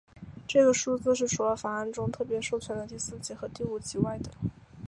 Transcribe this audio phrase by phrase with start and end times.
[0.47, 4.31] 这个数字是除了法案中特别授权的第四级和第五级外的。